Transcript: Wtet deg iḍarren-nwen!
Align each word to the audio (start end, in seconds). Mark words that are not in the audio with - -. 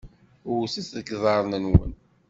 Wtet 0.59 0.89
deg 0.95 1.07
iḍarren-nwen! 1.15 1.91